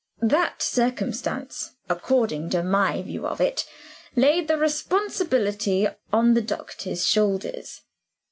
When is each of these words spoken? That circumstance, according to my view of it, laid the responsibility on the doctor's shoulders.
That 0.23 0.63
circumstance, 0.63 1.75
according 1.87 2.49
to 2.49 2.63
my 2.63 3.03
view 3.03 3.27
of 3.27 3.39
it, 3.39 3.67
laid 4.15 4.47
the 4.47 4.57
responsibility 4.57 5.89
on 6.11 6.33
the 6.33 6.41
doctor's 6.41 7.05
shoulders. 7.05 7.81